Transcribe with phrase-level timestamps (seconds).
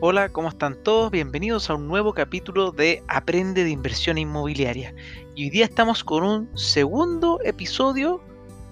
[0.00, 1.10] Hola, ¿cómo están todos?
[1.10, 4.94] Bienvenidos a un nuevo capítulo de Aprende de Inversión Inmobiliaria.
[5.34, 8.22] Y hoy día estamos con un segundo episodio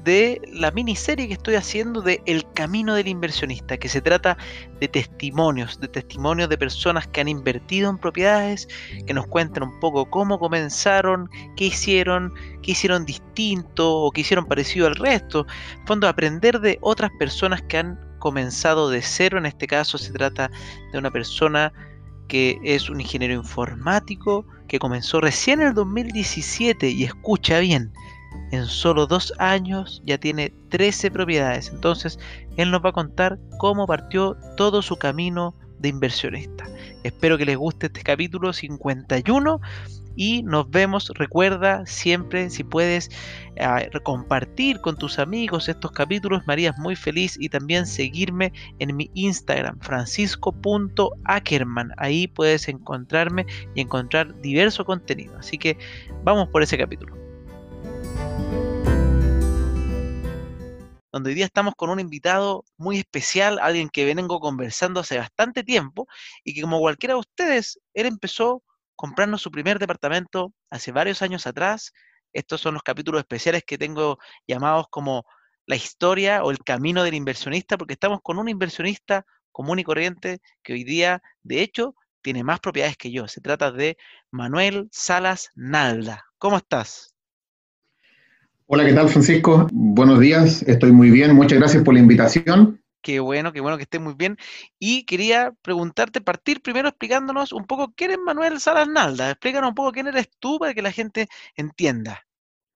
[0.04, 4.38] de la miniserie que estoy haciendo de El Camino del Inversionista, que se trata
[4.78, 8.68] de testimonios, de testimonios de personas que han invertido en propiedades,
[9.04, 14.46] que nos cuentan un poco cómo comenzaron, qué hicieron, qué hicieron distinto o qué hicieron
[14.46, 15.44] parecido al resto.
[15.80, 19.38] En fondo, aprender de otras personas que han comenzado de cero.
[19.38, 20.50] En este caso se trata
[20.90, 21.72] de una persona
[22.26, 27.92] que es un ingeniero informático que comenzó recién en el 2017 y escucha bien,
[28.50, 31.68] en solo dos años ya tiene 13 propiedades.
[31.68, 32.18] Entonces,
[32.56, 36.64] él nos va a contar cómo partió todo su camino de inversionista.
[37.04, 39.60] Espero que les guste este capítulo 51
[40.16, 41.10] y nos vemos.
[41.14, 43.10] Recuerda siempre, si puedes,
[43.56, 46.42] eh, compartir con tus amigos estos capítulos.
[46.46, 51.92] María es muy feliz y también seguirme en mi Instagram, francisco.ackerman.
[51.98, 55.36] Ahí puedes encontrarme y encontrar diverso contenido.
[55.38, 55.76] Así que
[56.24, 57.26] vamos por ese capítulo.
[61.16, 65.64] donde hoy día estamos con un invitado muy especial, alguien que vengo conversando hace bastante
[65.64, 66.06] tiempo
[66.44, 68.62] y que como cualquiera de ustedes, él empezó
[68.96, 71.92] comprando su primer departamento hace varios años atrás.
[72.32, 75.24] Estos son los capítulos especiales que tengo llamados como
[75.66, 80.40] la historia o el camino del inversionista, porque estamos con un inversionista común y corriente
[80.62, 83.28] que hoy día, de hecho, tiene más propiedades que yo.
[83.28, 83.96] Se trata de
[84.30, 86.24] Manuel Salas Nalda.
[86.38, 87.14] ¿Cómo estás?
[88.66, 89.68] Hola, ¿qué tal Francisco?
[89.72, 92.82] Buenos días, estoy muy bien, muchas gracias por la invitación.
[93.06, 94.36] Qué bueno, qué bueno que estés muy bien.
[94.80, 99.30] Y quería preguntarte, partir primero explicándonos un poco quién es Manuel Salas Nalda.
[99.30, 102.20] Explícanos un poco quién eres tú para que la gente entienda.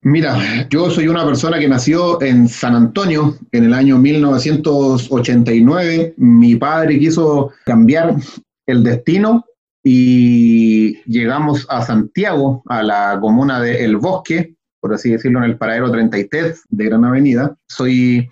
[0.03, 6.15] Mira, yo soy una persona que nació en San Antonio en el año 1989.
[6.17, 8.15] Mi padre quiso cambiar
[8.67, 9.45] el destino
[9.83, 15.59] y llegamos a Santiago, a la comuna de El Bosque, por así decirlo, en el
[15.59, 17.57] paradero 33 de Gran Avenida.
[17.67, 18.31] Soy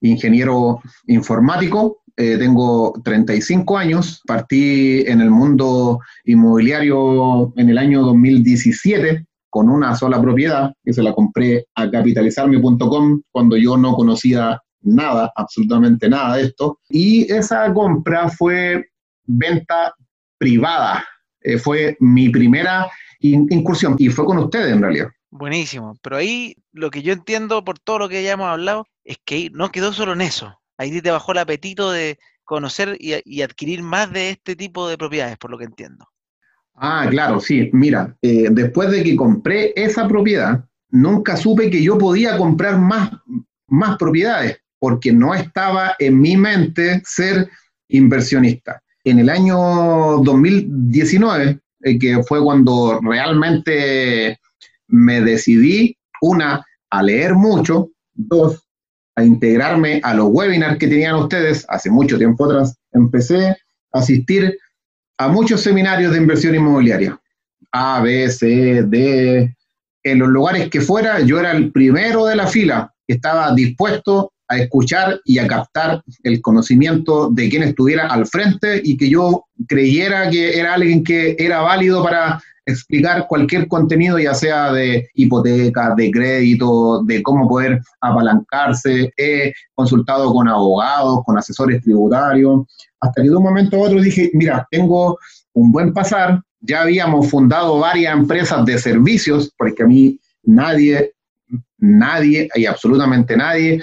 [0.00, 9.24] ingeniero informático, eh, tengo 35 años, partí en el mundo inmobiliario en el año 2017
[9.48, 15.32] con una sola propiedad, que se la compré a capitalizarme.com cuando yo no conocía nada,
[15.34, 16.78] absolutamente nada de esto.
[16.88, 18.86] Y esa compra fue
[19.26, 19.94] venta
[20.38, 21.04] privada,
[21.40, 22.90] eh, fue mi primera
[23.20, 25.08] incursión y fue con ustedes en realidad.
[25.30, 29.48] Buenísimo, pero ahí lo que yo entiendo por todo lo que ya hablado es que
[29.52, 30.60] no quedó solo en eso.
[30.76, 35.38] Ahí te bajó el apetito de conocer y, adquirir más de este tipo de propiedades,
[35.38, 36.04] por lo que entiendo.
[36.74, 37.70] Ah, claro, sí.
[37.72, 43.12] Mira, eh, después de que compré esa propiedad, nunca supe que yo podía comprar más,
[43.68, 47.48] más propiedades, porque no estaba en mi mente ser
[47.88, 48.82] inversionista.
[49.04, 49.56] En el año
[50.24, 54.39] 2019, eh, que fue cuando realmente
[54.90, 58.66] me decidí, una, a leer mucho, dos,
[59.16, 62.76] a integrarme a los webinars que tenían ustedes hace mucho tiempo atrás.
[62.92, 63.56] Empecé a
[63.92, 64.58] asistir
[65.18, 67.20] a muchos seminarios de inversión inmobiliaria,
[67.72, 69.54] A, B, C, D,
[70.02, 74.32] en los lugares que fuera, yo era el primero de la fila que estaba dispuesto
[74.50, 79.44] a escuchar y a captar el conocimiento de quien estuviera al frente y que yo
[79.68, 85.94] creyera que era alguien que era válido para explicar cualquier contenido, ya sea de hipoteca,
[85.96, 89.12] de crédito, de cómo poder apalancarse.
[89.16, 92.62] He consultado con abogados, con asesores tributarios,
[93.00, 95.16] hasta que de un momento a otro dije, mira, tengo
[95.52, 101.12] un buen pasar, ya habíamos fundado varias empresas de servicios, porque a mí nadie,
[101.78, 103.82] nadie, y absolutamente nadie,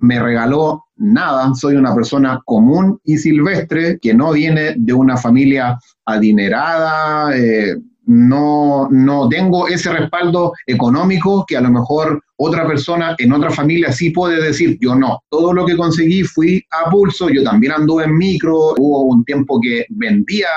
[0.00, 5.78] me regaló nada, soy una persona común y silvestre que no viene de una familia
[6.04, 13.32] adinerada, eh, no, no tengo ese respaldo económico que a lo mejor otra persona en
[13.32, 15.20] otra familia sí puede decir, yo no.
[15.28, 19.60] Todo lo que conseguí fui a pulso, yo también anduve en micro, hubo un tiempo
[19.60, 20.48] que vendía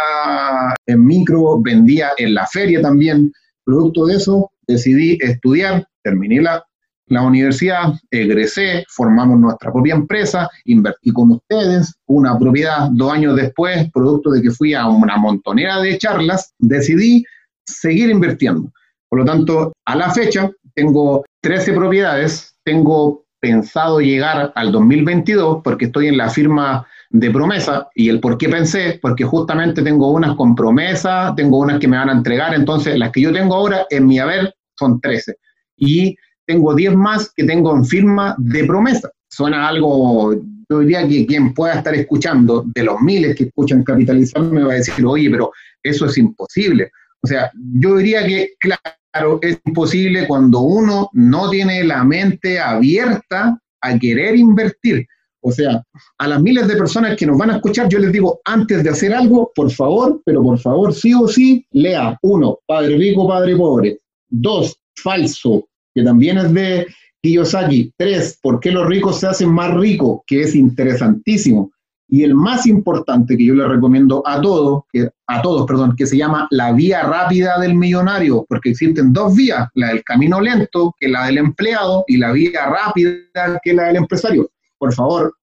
[0.87, 3.31] en micro, vendía en la feria también.
[3.65, 6.63] Producto de eso, decidí estudiar, terminé la,
[7.07, 13.91] la universidad, egresé, formamos nuestra propia empresa, invertí con ustedes, una propiedad dos años después,
[13.91, 17.25] producto de que fui a una montonera de charlas, decidí
[17.65, 18.71] seguir invirtiendo.
[19.09, 25.85] Por lo tanto, a la fecha tengo 13 propiedades, tengo pensado llegar al 2022 porque
[25.85, 30.35] estoy en la firma de promesa y el por qué pensé, porque justamente tengo unas
[30.35, 33.85] con promesa, tengo unas que me van a entregar, entonces las que yo tengo ahora
[33.89, 35.35] en mi haber son 13
[35.77, 36.15] y
[36.45, 39.09] tengo 10 más que tengo en firma de promesa.
[39.29, 40.35] Suena algo
[40.69, 44.73] yo diría que quien pueda estar escuchando, de los miles que escuchan Capitalizar, me va
[44.73, 45.51] a decir, oye, pero
[45.81, 46.91] eso es imposible.
[47.21, 53.59] O sea, yo diría que, claro, es imposible cuando uno no tiene la mente abierta
[53.81, 55.05] a querer invertir.
[55.41, 55.83] O sea,
[56.17, 58.89] a las miles de personas que nos van a escuchar, yo les digo, antes de
[58.89, 62.17] hacer algo, por favor, pero por favor, sí o sí, lea.
[62.21, 63.99] Uno, Padre Rico, Padre Pobre.
[64.29, 66.87] Dos, Falso, que también es de
[67.21, 67.93] Kiyosaki.
[67.97, 70.21] Tres, ¿por qué los ricos se hacen más ricos?
[70.27, 71.71] Que es interesantísimo.
[72.09, 76.05] Y el más importante que yo le recomiendo a todos, que, a todos, perdón, que
[76.05, 80.93] se llama la vía rápida del millonario, porque existen dos vías, la del camino lento,
[80.99, 84.51] que es la del empleado, y la vía rápida, que es la del empresario.
[84.77, 85.33] Por favor,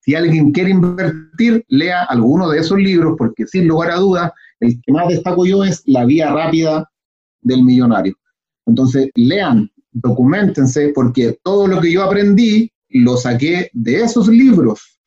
[0.00, 4.80] si alguien quiere invertir, lea alguno de esos libros, porque sin lugar a dudas, el
[4.80, 6.90] que más destaco yo es la vía rápida
[7.42, 8.16] del millonario.
[8.66, 14.98] Entonces, lean, documentense, porque todo lo que yo aprendí lo saqué de esos libros.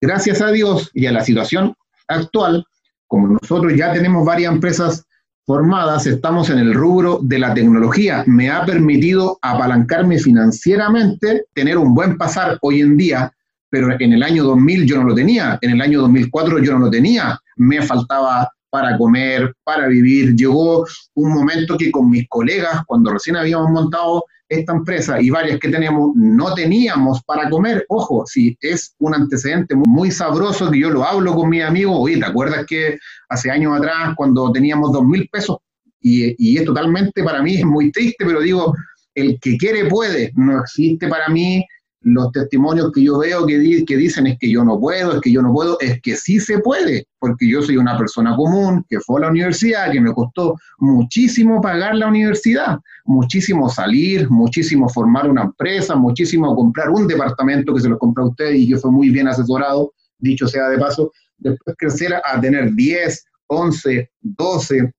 [0.00, 1.74] Gracias a Dios y a la situación
[2.06, 2.64] actual,
[3.06, 5.04] como nosotros ya tenemos varias empresas
[5.44, 8.22] formadas, estamos en el rubro de la tecnología.
[8.26, 13.32] Me ha permitido apalancarme financieramente, tener un buen pasar hoy en día,
[13.70, 16.86] pero en el año 2000 yo no lo tenía, en el año 2004 yo no
[16.86, 17.38] lo tenía.
[17.56, 20.34] Me faltaba para comer, para vivir.
[20.34, 25.58] Llegó un momento que con mis colegas, cuando recién habíamos montado esta empresa y varias
[25.58, 27.84] que tenemos, no teníamos para comer.
[27.88, 32.18] Ojo, si es un antecedente muy sabroso que yo lo hablo con mis amigos, oye,
[32.18, 32.98] ¿te acuerdas que
[33.28, 35.58] hace años atrás, cuando teníamos dos mil pesos,
[36.00, 38.74] y, y es totalmente para mí, es muy triste, pero digo,
[39.14, 41.64] el que quiere puede, no existe para mí
[42.00, 45.42] los testimonios que yo veo que, dicen es que yo no puedo, es que yo
[45.42, 49.20] no puedo, es que sí se puede, porque yo soy una persona común que fue
[49.20, 55.42] a la universidad, que me costó muchísimo pagar la universidad, muchísimo salir, muchísimo formar una
[55.42, 59.10] empresa, muchísimo comprar un departamento que se lo compró a usted y yo fui muy
[59.10, 64.92] bien asesorado, dicho sea de paso, después crecer a tener 10, 11, 12,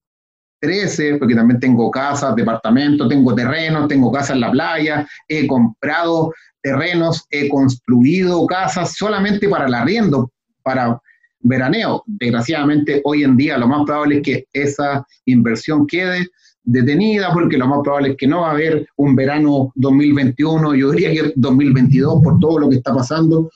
[0.60, 6.34] 13, porque también tengo casas, departamentos, tengo terrenos, tengo casas en la playa, he comprado
[6.62, 10.32] terrenos, he construido casas solamente para el arriendo,
[10.64, 11.00] para
[11.42, 12.04] veraneo.
[12.06, 16.28] Desgraciadamente, hoy en día lo más probable es que esa inversión quede
[16.64, 20.92] detenida, porque lo más probable es que no va a haber un verano 2021, yo
[20.92, 23.50] diría que 2022 por todo lo que está pasando,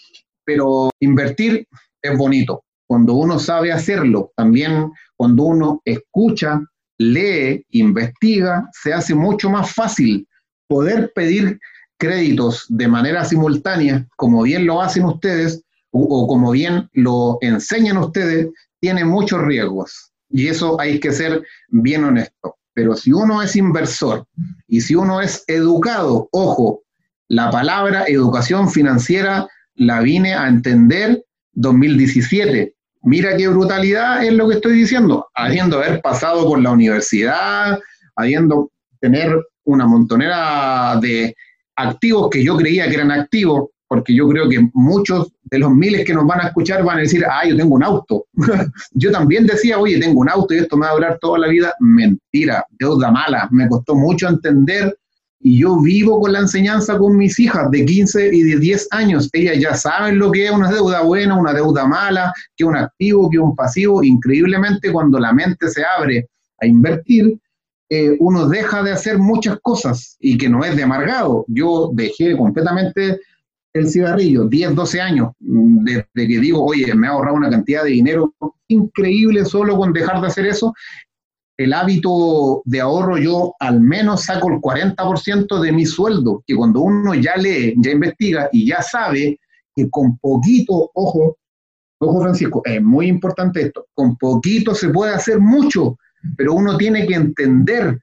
[0.45, 1.67] pero invertir
[2.01, 2.63] es bonito.
[2.87, 6.61] Cuando uno sabe hacerlo, también cuando uno escucha,
[6.97, 10.27] lee, investiga, se hace mucho más fácil
[10.67, 11.59] poder pedir
[11.97, 18.49] créditos de manera simultánea, como bien lo hacen ustedes o, como bien lo enseñan ustedes,
[18.79, 20.11] tiene muchos riesgos.
[20.29, 22.57] Y eso hay que ser bien honesto.
[22.73, 24.25] Pero si uno es inversor
[24.67, 26.81] y si uno es educado, ojo,
[27.27, 31.23] la palabra educación financiera la vine a entender
[31.53, 32.73] 2017.
[33.03, 37.79] Mira qué brutalidad es lo que estoy diciendo, habiendo haber pasado por la universidad,
[38.15, 39.35] habiendo tener
[39.65, 41.35] una montonera de
[41.75, 46.05] activos que yo creía que eran activos, porque yo creo que muchos de los miles
[46.05, 48.25] que nos van a escuchar van a decir, ah, yo tengo un auto.
[48.93, 51.47] yo también decía, oye, tengo un auto y esto me va a durar toda la
[51.47, 51.73] vida.
[51.79, 53.47] Mentira, deuda mala.
[53.51, 54.97] Me costó mucho entender
[55.45, 59.29] y yo vivo con la enseñanza con mis hijas de 15 y de 10 años.
[59.33, 63.29] Ellas ya saben lo que es una deuda buena, una deuda mala, que un activo,
[63.29, 64.01] que un pasivo.
[64.01, 66.29] Increíblemente, cuando la mente se abre
[66.61, 67.37] a invertir,
[67.89, 71.45] eh, uno deja de hacer muchas cosas y que no es de amargado.
[71.47, 73.19] Yo dejé completamente
[73.73, 77.83] el cigarrillo, 10, 12 años, mm, desde que digo, oye, me ha ahorrado una cantidad
[77.83, 78.33] de dinero
[78.67, 80.73] increíble solo con dejar de hacer eso.
[81.57, 86.81] El hábito de ahorro yo al menos saco el 40% de mi sueldo, que cuando
[86.81, 89.39] uno ya lee, ya investiga y ya sabe
[89.75, 91.37] que con poquito, ojo,
[91.99, 95.97] ojo Francisco, es muy importante esto, con poquito se puede hacer mucho
[96.37, 97.99] pero uno tiene que entender,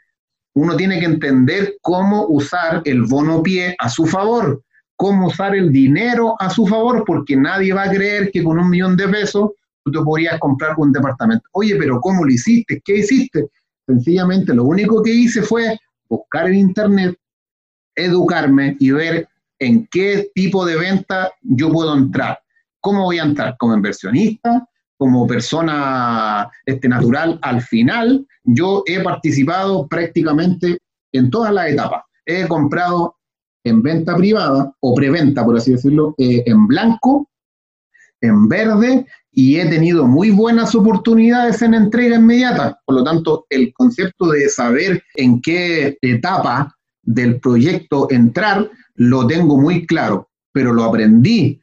[0.55, 4.63] uno tiene que entender cómo usar el bono pie a su favor,
[4.97, 8.69] cómo usar el dinero a su favor, porque nadie va a creer que con un
[8.69, 9.51] millón de pesos
[9.85, 11.45] tú te podrías comprar un departamento.
[11.53, 12.83] Oye, pero ¿cómo lo hiciste?
[12.85, 13.47] ¿Qué hiciste?
[13.87, 17.17] Sencillamente lo único que hice fue buscar en internet,
[17.95, 22.39] educarme y ver en qué tipo de venta yo puedo entrar.
[22.81, 23.57] ¿Cómo voy a entrar?
[23.59, 24.67] ¿Como inversionista?
[25.01, 30.77] Como persona este, natural, al final yo he participado prácticamente
[31.11, 32.03] en todas las etapas.
[32.27, 33.17] He comprado
[33.65, 37.31] en venta privada o preventa, por así decirlo, eh, en blanco,
[38.21, 42.79] en verde y he tenido muy buenas oportunidades en entrega inmediata.
[42.85, 49.57] Por lo tanto, el concepto de saber en qué etapa del proyecto entrar lo tengo
[49.57, 51.59] muy claro, pero lo aprendí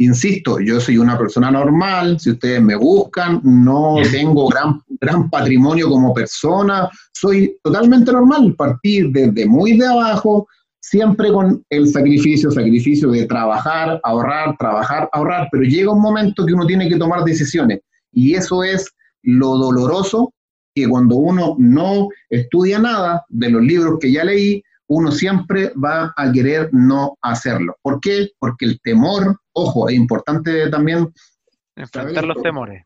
[0.00, 5.90] insisto, yo soy una persona normal, si ustedes me buscan, no tengo gran, gran patrimonio
[5.90, 10.48] como persona, soy totalmente normal, partir desde muy de abajo,
[10.80, 16.54] siempre con el sacrificio, sacrificio de trabajar, ahorrar, trabajar, ahorrar, pero llega un momento que
[16.54, 17.80] uno tiene que tomar decisiones
[18.10, 18.90] y eso es
[19.22, 20.32] lo doloroso
[20.74, 26.12] que cuando uno no estudia nada de los libros que ya leí, uno siempre va
[26.16, 27.76] a querer no hacerlo.
[27.80, 28.30] ¿Por qué?
[28.40, 31.12] Porque el temor, ojo, es importante también...
[31.76, 32.84] Enfrentar los temores.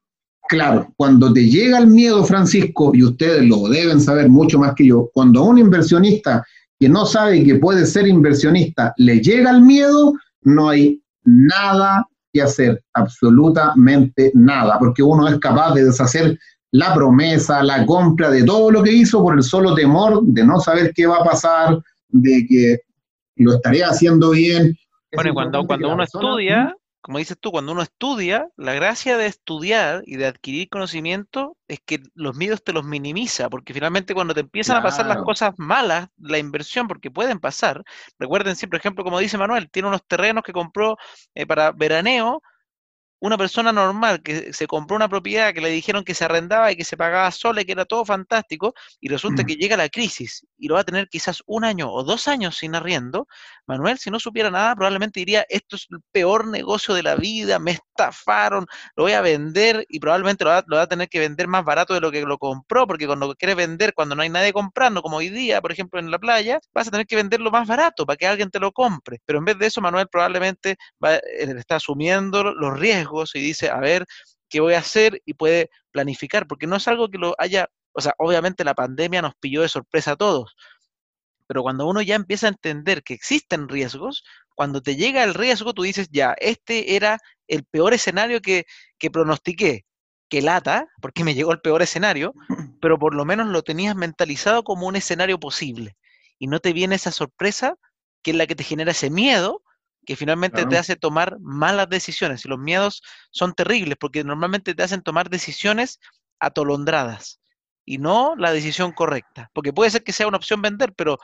[0.49, 4.87] Claro, cuando te llega el miedo, Francisco, y ustedes lo deben saber mucho más que
[4.87, 6.45] yo, cuando a un inversionista
[6.79, 12.43] que no sabe que puede ser inversionista le llega el miedo, no hay nada que
[12.43, 16.39] hacer, absolutamente nada, porque uno es capaz de deshacer
[16.73, 20.59] la promesa, la compra de todo lo que hizo por el solo temor de no
[20.59, 21.79] saber qué va a pasar,
[22.09, 22.79] de que
[23.37, 24.77] lo estaré haciendo bien.
[25.15, 30.03] Bueno, cuando, cuando uno estudia, como dices tú, cuando uno estudia, la gracia de estudiar
[30.07, 34.41] y de adquirir conocimiento es que los miedos te los minimiza, porque finalmente cuando te
[34.41, 37.83] empiezan a pasar las cosas malas, la inversión, porque pueden pasar,
[38.19, 40.97] recuerden siempre, por ejemplo, como dice Manuel, tiene unos terrenos que compró
[41.35, 42.41] eh, para veraneo,
[43.21, 46.77] una persona normal que se compró una propiedad que le dijeron que se arrendaba y
[46.77, 49.47] que se pagaba sola y que era todo fantástico, y resulta mm.
[49.47, 52.57] que llega la crisis y lo va a tener quizás un año o dos años
[52.59, 53.27] sin arriendo,
[53.67, 57.59] Manuel, si no supiera nada, probablemente diría, esto es el peor negocio de la vida,
[57.59, 61.65] me estafaron, lo voy a vender y probablemente lo va, a tener que vender más
[61.65, 65.03] barato de lo que lo compró, porque cuando quieres vender, cuando no hay nadie comprando,
[65.03, 68.05] como hoy día, por ejemplo, en la playa, vas a tener que venderlo más barato
[68.07, 69.21] para que alguien te lo compre.
[69.25, 73.79] Pero en vez de eso, Manuel probablemente va, está asumiendo los riesgos y dice, a
[73.79, 74.05] ver,
[74.49, 75.21] ¿qué voy a hacer?
[75.25, 79.23] Y puede planificar, porque no es algo que lo haya, o sea, obviamente la pandemia
[79.23, 80.55] nos pilló de sorpresa a todos,
[81.47, 84.25] pero cuando uno ya empieza a entender que existen riesgos,
[84.55, 87.19] cuando te llega el riesgo, tú dices, ya, este era
[87.49, 88.67] el peor escenario que,
[88.99, 89.85] que pronostiqué,
[90.29, 92.35] que lata, porque me llegó el peor escenario,
[92.81, 95.97] pero por lo menos lo tenías mentalizado como un escenario posible.
[96.39, 97.77] Y no te viene esa sorpresa
[98.23, 99.63] que es la que te genera ese miedo
[100.05, 102.45] que finalmente te hace tomar malas decisiones.
[102.45, 105.99] Y los miedos son terribles porque normalmente te hacen tomar decisiones
[106.39, 107.41] atolondradas
[107.85, 109.51] y no la decisión correcta.
[109.53, 111.19] Porque puede ser que sea una opción vender, pero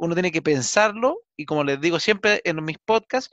[0.00, 3.30] uno tiene que pensarlo y como les digo siempre en mis podcasts,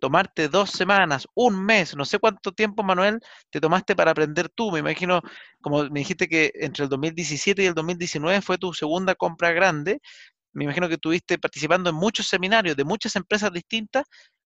[0.00, 3.20] tomarte dos semanas, un mes, no sé cuánto tiempo, Manuel,
[3.50, 4.70] te tomaste para aprender tú.
[4.72, 5.22] Me imagino,
[5.60, 10.00] como me dijiste que entre el 2017 y el 2019 fue tu segunda compra grande.
[10.52, 14.04] Me imagino que estuviste participando en muchos seminarios de muchas empresas distintas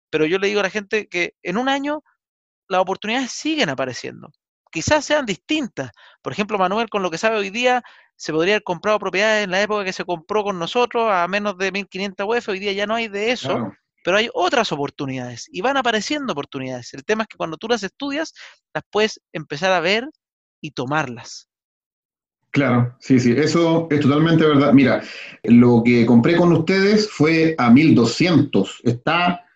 [0.09, 2.03] pero yo le digo a la gente que en un año
[2.67, 4.31] las oportunidades siguen apareciendo.
[4.71, 5.91] Quizás sean distintas.
[6.21, 7.83] Por ejemplo, Manuel, con lo que sabe hoy día,
[8.15, 11.57] se podría haber comprado propiedades en la época que se compró con nosotros a menos
[11.57, 12.49] de 1.500 UF.
[12.49, 13.71] Hoy día ya no hay de eso,
[14.03, 16.93] pero hay otras oportunidades y van apareciendo oportunidades.
[16.93, 18.33] El tema es que cuando tú las estudias,
[18.73, 20.09] las puedes empezar a ver
[20.61, 21.47] y tomarlas.
[22.51, 24.73] Claro, sí, sí, eso es totalmente verdad.
[24.73, 25.03] Mira,
[25.43, 28.81] lo que compré con ustedes fue a 1200.
[28.83, 29.46] Está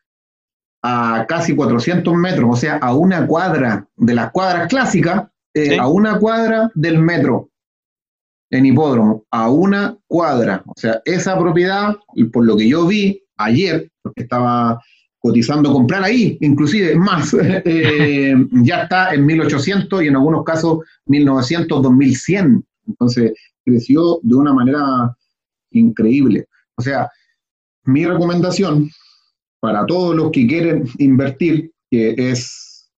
[0.84, 5.88] a casi 400 metros, o sea, a una cuadra de las cuadras clásicas, eh, a
[5.88, 7.50] una cuadra del metro
[8.50, 10.64] en hipódromo, a una cuadra.
[10.66, 11.96] O sea, esa propiedad,
[12.34, 14.82] por lo que yo vi ayer, porque estaba
[15.20, 21.82] cotizando comprar ahí, inclusive más, eh, ya está en 1800 y en algunos casos 1900,
[21.82, 22.66] 2100.
[22.88, 23.34] Entonces,
[23.64, 25.16] creció de una manera
[25.72, 26.48] increíble.
[26.76, 27.10] O sea,
[27.84, 28.90] mi recomendación
[29.62, 32.90] para todos los que quieren invertir, que es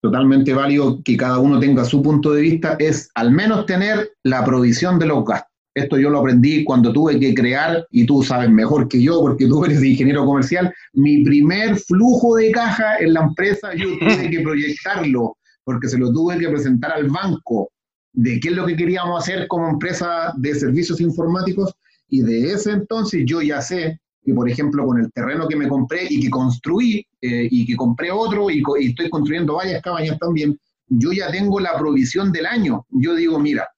[0.00, 4.44] totalmente válido que cada uno tenga su punto de vista, es al menos tener la
[4.44, 5.50] provisión de los gastos.
[5.74, 9.46] Esto yo lo aprendí cuando tuve que crear, y tú sabes mejor que yo, porque
[9.46, 14.40] tú eres ingeniero comercial, mi primer flujo de caja en la empresa, yo tuve que
[14.40, 17.70] proyectarlo, porque se lo tuve que presentar al banco
[18.12, 21.74] de qué es lo que queríamos hacer como empresa de servicios informáticos,
[22.08, 25.68] y de ese entonces yo ya sé que, por ejemplo, con el terreno que me
[25.68, 30.58] compré y que construí eh, y que compré otro y, estoy construyendo varias cabañas también,
[30.88, 32.86] yo ya tengo la provisión del año.
[32.90, 33.68] Yo digo, mira,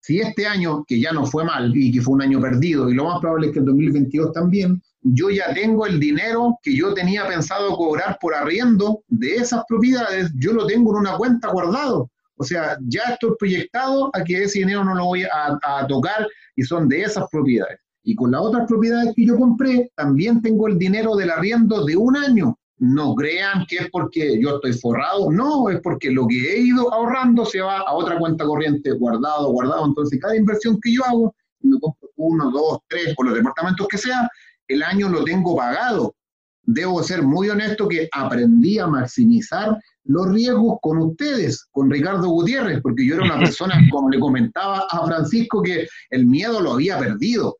[0.00, 2.94] si este año, que ya no fue mal y que fue un año perdido, y
[2.94, 6.94] lo más probable es que el 2022 también, yo ya tengo el dinero que yo
[6.94, 12.10] tenía pensado cobrar por arriendo de esas propiedades, yo lo tengo en una cuenta guardado.
[12.38, 16.62] O sea, ya estoy proyectado a que ese dinero no lo voy a tocar y
[16.62, 17.78] son de esas propiedades.
[18.08, 21.96] Y con las otras propiedades que yo compré, también tengo el dinero del arriendo de
[21.96, 22.56] un año.
[22.78, 26.94] No crean que es porque yo estoy forrado, no, es porque lo que he ido
[26.94, 29.86] ahorrando se va a otra cuenta corriente, guardado, guardado.
[29.86, 33.98] Entonces, cada inversión que yo hago, me compro uno, dos, tres, por los departamentos que
[33.98, 34.30] sea,
[34.68, 36.14] el año lo tengo pagado.
[36.62, 42.80] debo ser muy honesto que aprendí a maximizar los riesgos con ustedes, con Ricardo Gutiérrez,
[42.82, 47.00] porque yo era una persona, como le comentaba a Francisco, que el miedo lo había
[47.00, 47.56] perdido.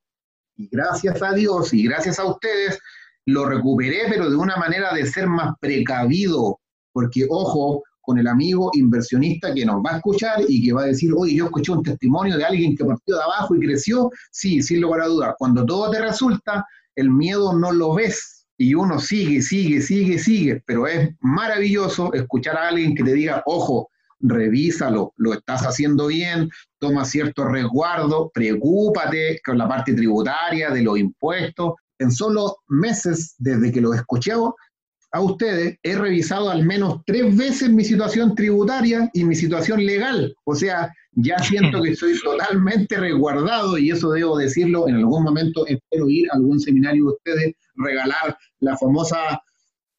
[0.57, 2.79] Y gracias a Dios y gracias a ustedes
[3.27, 6.61] lo recuperé, pero de una manera de ser más precavido,
[6.93, 10.87] porque ojo, con el amigo inversionista que nos va a escuchar y que va a
[10.87, 14.63] decir, oye, yo escuché un testimonio de alguien que partió de abajo y creció, sí,
[14.63, 15.35] sin lugar a dudas.
[15.39, 20.63] Cuando todo te resulta, el miedo no lo ves y uno sigue, sigue, sigue, sigue,
[20.65, 26.51] pero es maravilloso escuchar a alguien que te diga, ojo, revísalo, lo estás haciendo bien,
[26.79, 31.75] toma cierto resguardo, preocúpate con la parte tributaria, de los impuestos.
[31.99, 37.71] En solo meses desde que lo escuché a ustedes, he revisado al menos tres veces
[37.71, 40.35] mi situación tributaria y mi situación legal.
[40.45, 45.67] O sea, ya siento que estoy totalmente resguardado y eso debo decirlo en algún momento.
[45.67, 49.41] Espero ir a algún seminario de ustedes, regalar la famosa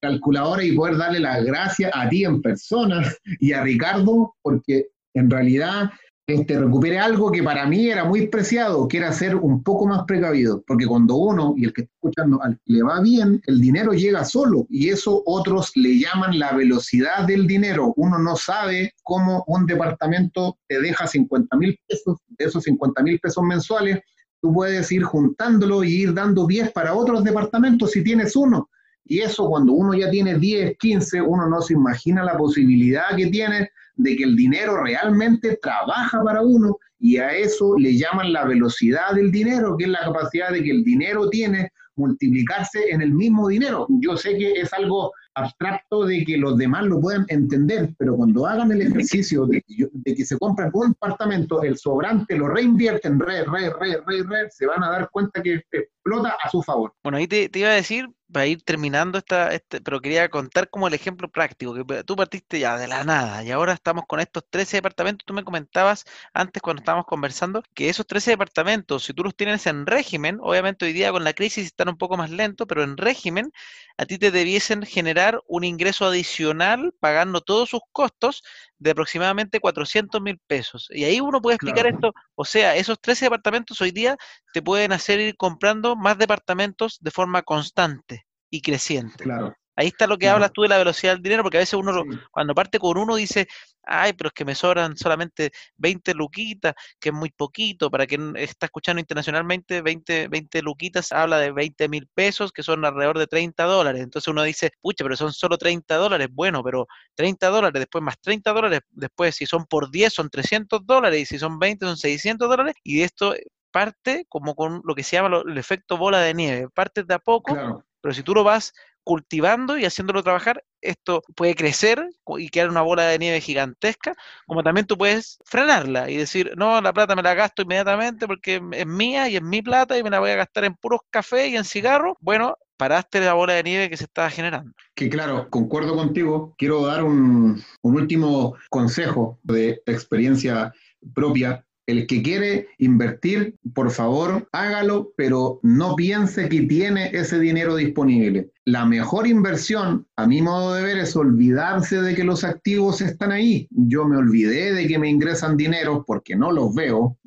[0.01, 3.01] calculadora y poder darle las gracias a ti en persona
[3.39, 5.91] y a Ricardo, porque en realidad
[6.29, 10.03] este, recupere algo que para mí era muy preciado, que era ser un poco más
[10.05, 14.25] precavido, porque cuando uno, y el que está escuchando, le va bien, el dinero llega
[14.25, 17.93] solo, y eso otros le llaman la velocidad del dinero.
[17.95, 23.19] Uno no sabe cómo un departamento te deja 50 mil pesos, de esos 50 mil
[23.21, 24.01] pesos mensuales,
[24.41, 28.69] tú puedes ir juntándolo y ir dando 10 para otros departamentos si tienes uno.
[29.07, 33.27] Y eso cuando uno ya tiene 10, 15, uno no se imagina la posibilidad que
[33.27, 38.45] tiene de que el dinero realmente trabaja para uno y a eso le llaman la
[38.45, 43.11] velocidad del dinero, que es la capacidad de que el dinero tiene multiplicarse en el
[43.13, 43.87] mismo dinero.
[43.89, 48.45] Yo sé que es algo abstracto de que los demás lo puedan entender, pero cuando
[48.45, 49.63] hagan el ejercicio de,
[50.03, 54.65] que se compran un apartamento, el sobrante lo reinvierten, re, re, re, re, re, se
[54.65, 56.93] van a dar cuenta que explota a su favor.
[57.03, 60.69] Bueno, ahí te iba a decir, va a ir terminando esta, este, pero quería contar
[60.69, 64.19] como el ejemplo práctico, que tú partiste ya de la nada y ahora estamos con
[64.19, 65.25] estos 13 departamentos.
[65.25, 69.65] Tú me comentabas antes cuando estábamos conversando que esos 13 departamentos, si tú los tienes
[69.67, 72.97] en régimen, obviamente hoy día con la crisis están un poco más lentos, pero en
[72.97, 73.51] régimen
[73.97, 78.43] a ti te debiesen generar un ingreso adicional pagando todos sus costos
[78.77, 80.87] de aproximadamente 400 mil pesos.
[80.91, 84.17] Y ahí uno puede explicar esto, o sea, esos 13 departamentos hoy día
[84.53, 89.23] te pueden hacer ir comprando más departamentos de forma constante y creciente.
[89.23, 89.55] Claro.
[89.79, 92.03] Ahí está lo que hablas tú de la velocidad del dinero, porque a veces uno,
[92.31, 93.47] cuando parte con uno, dice,
[93.83, 98.35] ay, pero es que me sobran solamente 20 luquitas, que es muy poquito, para quien
[98.37, 103.27] está escuchando internacionalmente, 20, 20 luquitas habla de 20 mil pesos, que son alrededor de
[103.27, 104.01] 30 dólares.
[104.01, 108.19] Entonces uno dice, pucha, pero son solo 30 dólares, bueno, pero 30 dólares, después más
[108.19, 111.97] 30 dólares, después si son por 10 son 300 dólares, y si son 20 son
[111.97, 113.35] 600 dólares, y esto
[113.71, 117.19] parte como con lo que se llama el efecto bola de nieve, parte de a
[117.19, 122.69] poco, pero si tú lo vas cultivando y haciéndolo trabajar, esto puede crecer y quedar
[122.69, 124.15] una bola de nieve gigantesca,
[124.45, 128.61] como también tú puedes frenarla y decir, no, la plata me la gasto inmediatamente porque
[128.71, 131.49] es mía y es mi plata y me la voy a gastar en puros cafés
[131.51, 132.15] y en cigarros.
[132.21, 134.71] Bueno, paraste la bola de nieve que se estaba generando.
[134.95, 136.55] Que claro, concuerdo contigo.
[136.57, 140.71] Quiero dar un, un último consejo de experiencia
[141.13, 147.77] propia el que quiere invertir, por favor, hágalo, pero no piense que tiene ese dinero
[147.77, 148.51] disponible.
[148.65, 153.31] La mejor inversión, a mi modo de ver, es olvidarse de que los activos están
[153.31, 153.69] ahí.
[153.71, 157.17] Yo me olvidé de que me ingresan dinero porque no los veo,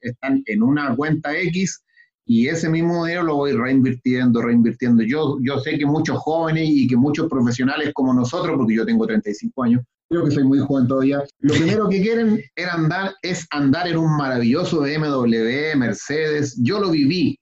[0.00, 1.82] están en una cuenta X
[2.24, 5.02] y ese mismo dinero lo voy reinvirtiendo, reinvirtiendo.
[5.02, 9.06] Yo, yo sé que muchos jóvenes y que muchos profesionales como nosotros, porque yo tengo
[9.06, 13.46] 35 años, creo que soy muy joven todavía, lo primero que quieren era andar, es
[13.50, 16.56] andar en un maravilloso BMW, Mercedes.
[16.62, 17.38] Yo lo viví,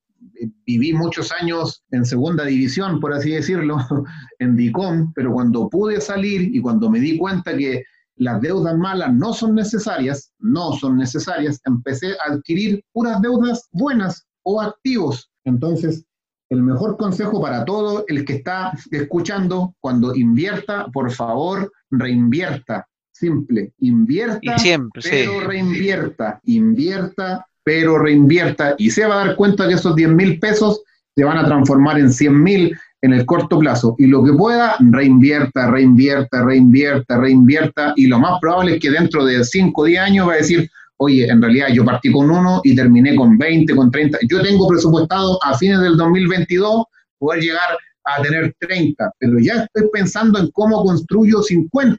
[0.66, 3.76] viví muchos años en segunda división, por así decirlo,
[4.38, 7.82] en DICOM, pero cuando pude salir y cuando me di cuenta que
[8.16, 14.26] las deudas malas no son necesarias, no son necesarias, empecé a adquirir puras deudas buenas
[14.44, 15.30] o activos.
[15.44, 16.04] Entonces,
[16.52, 22.86] el mejor consejo para todo el que está escuchando, cuando invierta, por favor, reinvierta.
[23.10, 24.56] Simple, invierta,
[25.02, 28.74] pero reinvierta, invierta, pero reinvierta.
[28.76, 30.82] Y se va a dar cuenta que esos 10 mil pesos
[31.14, 33.94] se van a transformar en 100 mil en el corto plazo.
[33.98, 37.94] Y lo que pueda, reinvierta, reinvierta, reinvierta, reinvierta.
[37.96, 40.68] Y lo más probable es que dentro de 5 o 10 años va a decir,
[41.02, 44.18] oye, en realidad yo partí con uno y terminé con 20, con 30.
[44.28, 46.84] Yo tengo presupuestado a fines del 2022
[47.18, 51.98] poder llegar a tener 30, pero ya estoy pensando en cómo construyo 50.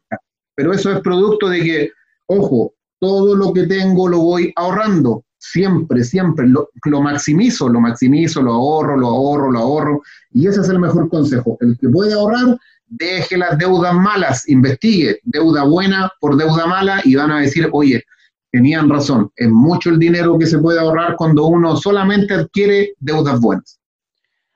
[0.55, 1.91] Pero eso es producto de que,
[2.27, 5.23] ojo, todo lo que tengo lo voy ahorrando.
[5.37, 10.01] siempre, siempre lo, lo, maximizo, lo maximizo, lo ahorro, lo ahorro, lo ahorro.
[10.31, 11.57] Y ese es el mejor consejo.
[11.59, 17.15] El que puede ahorrar, deje las deudas malas, investigue deuda buena por deuda mala y
[17.15, 18.03] van a decir, oye,
[18.53, 23.39] tenían razón, es mucho el dinero que se puede ahorrar cuando uno solamente adquiere deudas
[23.41, 23.79] buenas.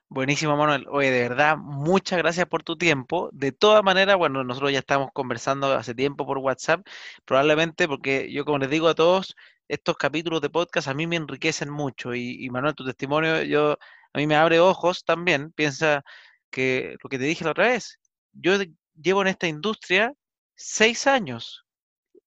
[0.08, 0.86] Buenísimo, Manuel.
[0.92, 3.30] Oye, de verdad, muchas gracias por tu tiempo.
[3.34, 6.86] De todas maneras, bueno, nosotros ya estamos conversando hace tiempo por WhatsApp,
[7.26, 9.36] probablemente porque yo, como les digo a todos,
[9.68, 13.80] estos capítulos de podcast a mí me enriquecen mucho y, Manuel, tu testimonio, yo
[14.14, 15.52] a mí me abre ojos también.
[15.54, 16.04] Piensa
[16.52, 18.00] que lo que te dije la otra vez,
[18.32, 18.54] yo
[18.94, 20.14] llevo en esta industria
[20.56, 21.67] seis años.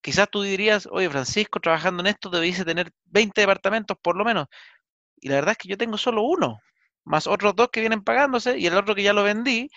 [0.02, 4.46] Quizás tú dirías, oye, Francisco, trabajando en esto debiese tener 20 departamentos por lo menos.
[5.20, 6.60] Y la verdad es que yo tengo solo uno
[7.04, 9.70] más otros dos que vienen pagándose y el otro que ya lo vendí.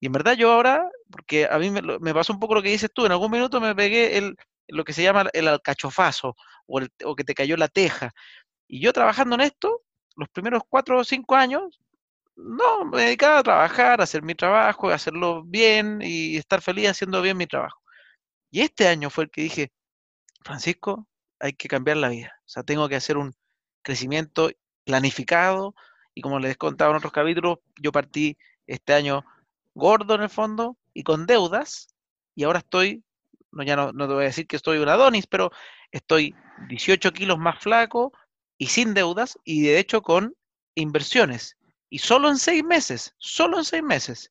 [0.00, 2.90] Y en verdad yo ahora, porque a mí me, pasó un poco lo que dices
[2.92, 4.36] tú, en algún minuto me pegué el,
[4.68, 6.36] lo que se llama el alcachofazo
[6.66, 8.12] o, el, o que te cayó la teja.
[8.68, 9.82] Y yo trabajando en esto,
[10.16, 11.80] los primeros cuatro o cinco años,
[12.36, 16.90] no, me dedicaba a trabajar, a hacer mi trabajo, a hacerlo bien y estar feliz
[16.90, 17.79] haciendo bien mi trabajo.
[18.50, 19.72] Y este año fue el que dije,
[20.42, 21.08] Francisco,
[21.38, 22.32] hay que cambiar la vida.
[22.46, 23.34] O sea, tengo que hacer un
[23.82, 24.50] crecimiento
[24.84, 25.74] planificado,
[26.14, 28.36] y como les contaba en otros capítulos, yo partí
[28.66, 29.24] este año
[29.74, 31.88] gordo en el fondo y con deudas.
[32.34, 33.04] Y ahora estoy,
[33.52, 35.50] no, ya no, no te voy a decir que estoy un Adonis, pero
[35.90, 36.34] estoy
[36.68, 38.12] 18 kilos más flaco
[38.58, 40.34] y sin deudas y de hecho con
[40.74, 41.56] inversiones.
[41.88, 44.30] Y solo en seis meses, solo en seis meses.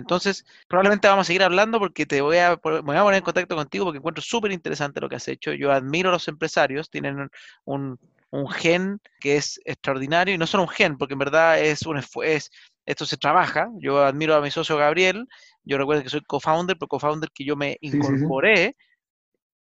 [0.00, 3.24] Entonces, probablemente vamos a seguir hablando porque te voy a, me voy a poner en
[3.24, 5.52] contacto contigo porque encuentro súper interesante lo que has hecho.
[5.52, 7.30] Yo admiro a los empresarios, tienen
[7.64, 7.98] un,
[8.30, 11.98] un gen que es extraordinario, y no solo un gen, porque en verdad es un
[12.24, 12.50] es,
[12.86, 13.68] esto se trabaja.
[13.78, 15.28] Yo admiro a mi socio Gabriel,
[15.64, 18.76] yo recuerdo que soy co-founder, pero co-founder que yo me incorporé,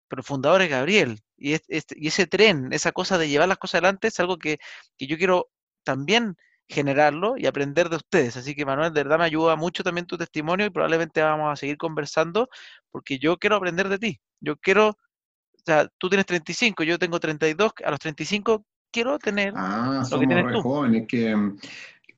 [0.07, 1.19] pero el fundador es Gabriel.
[1.37, 4.59] Y, este, y ese tren, esa cosa de llevar las cosas adelante, es algo que,
[4.97, 5.49] que yo quiero
[5.83, 6.37] también
[6.67, 8.37] generarlo y aprender de ustedes.
[8.37, 11.55] Así que Manuel, de verdad me ayuda mucho también tu testimonio y probablemente vamos a
[11.55, 12.49] seguir conversando
[12.91, 14.19] porque yo quiero aprender de ti.
[14.39, 19.51] Yo quiero o sea, tú tienes 35, yo tengo 32, a los 35 quiero tener
[19.57, 20.61] ah, lo que tienes tú.
[20.61, 21.35] jóvenes que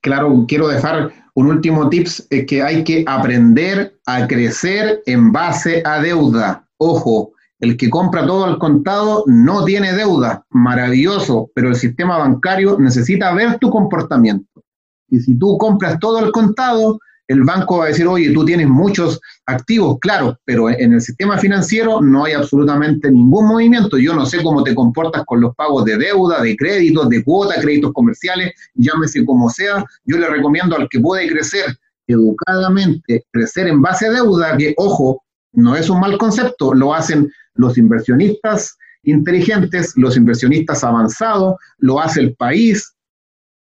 [0.01, 5.81] claro, quiero dejar un último tips, es que hay que aprender a crecer en base
[5.85, 6.67] a deuda.
[6.77, 12.77] Ojo, el que compra todo al contado no tiene deuda, maravilloso, pero el sistema bancario
[12.79, 14.63] necesita ver tu comportamiento.
[15.09, 18.67] Y si tú compras todo al contado, el banco va a decir, oye, tú tienes
[18.67, 23.97] muchos activos, claro, pero en el sistema financiero no hay absolutamente ningún movimiento.
[23.97, 27.59] Yo no sé cómo te comportas con los pagos de deuda, de créditos, de cuota,
[27.59, 29.83] créditos comerciales, llámese como sea.
[30.05, 35.21] Yo le recomiendo al que puede crecer educadamente, crecer en base a deuda, que, ojo,
[35.51, 42.21] no es un mal concepto, lo hacen los inversionistas inteligentes, los inversionistas avanzados, lo hace
[42.21, 42.95] el país,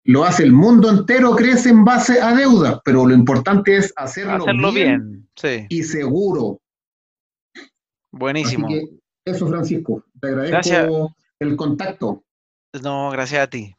[0.04, 4.46] lo hace el mundo entero, crece en base a deuda, pero lo importante es hacerlo,
[4.72, 5.28] bien,
[5.68, 6.60] y seguro.
[8.12, 8.68] Buenísimo.
[9.24, 12.24] eso, Francisco, te agradezco el contacto.
[12.82, 13.74] No, gracias a ti.